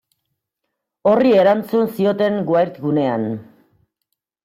[1.11, 3.33] Horri erantzun zioten Wired gunean.